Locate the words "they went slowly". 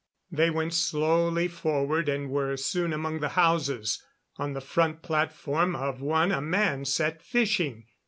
0.31-1.47